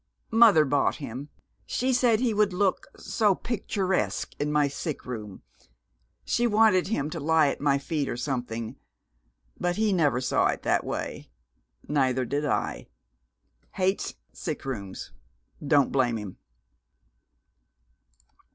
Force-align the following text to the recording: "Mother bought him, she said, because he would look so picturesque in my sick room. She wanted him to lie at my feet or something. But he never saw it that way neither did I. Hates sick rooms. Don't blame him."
"Mother 0.31 0.65
bought 0.65 0.95
him, 0.95 1.29
she 1.67 1.93
said, 1.93 2.13
because 2.13 2.25
he 2.25 2.33
would 2.33 2.53
look 2.53 2.87
so 2.97 3.35
picturesque 3.35 4.33
in 4.39 4.51
my 4.51 4.67
sick 4.67 5.05
room. 5.05 5.43
She 6.25 6.47
wanted 6.47 6.87
him 6.87 7.11
to 7.11 7.19
lie 7.19 7.49
at 7.49 7.61
my 7.61 7.77
feet 7.77 8.09
or 8.09 8.17
something. 8.17 8.77
But 9.59 9.75
he 9.75 9.93
never 9.93 10.19
saw 10.19 10.47
it 10.47 10.63
that 10.63 10.83
way 10.83 11.29
neither 11.87 12.25
did 12.25 12.45
I. 12.45 12.87
Hates 13.73 14.15
sick 14.33 14.65
rooms. 14.65 15.11
Don't 15.63 15.91
blame 15.91 16.17
him." 16.17 16.37